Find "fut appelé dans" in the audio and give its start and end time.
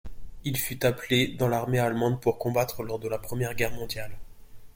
0.57-1.47